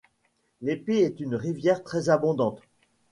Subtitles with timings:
[0.61, 2.59] L'Épi est une rivière très abondante.